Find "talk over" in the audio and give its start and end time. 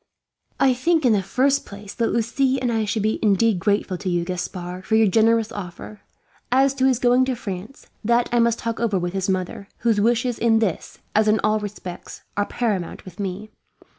8.57-8.97